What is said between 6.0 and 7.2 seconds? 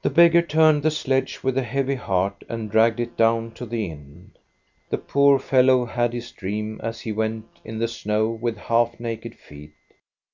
his dream, as he